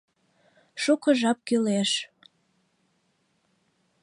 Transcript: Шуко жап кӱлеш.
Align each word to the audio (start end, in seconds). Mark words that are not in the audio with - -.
Шуко 0.81 1.09
жап 1.19 1.37
кӱлеш. 1.47 1.91